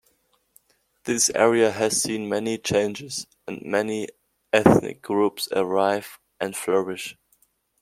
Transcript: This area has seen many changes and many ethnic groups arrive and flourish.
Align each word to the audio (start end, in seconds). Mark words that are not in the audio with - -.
This 1.03 1.29
area 1.35 1.69
has 1.71 2.01
seen 2.01 2.27
many 2.27 2.57
changes 2.57 3.27
and 3.47 3.61
many 3.61 4.07
ethnic 4.51 5.03
groups 5.03 5.47
arrive 5.51 6.17
and 6.39 6.57
flourish. 6.57 7.15